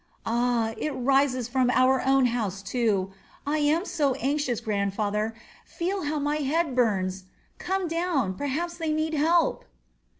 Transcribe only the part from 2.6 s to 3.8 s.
too. I